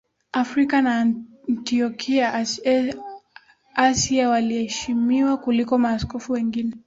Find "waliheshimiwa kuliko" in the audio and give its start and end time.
4.29-5.77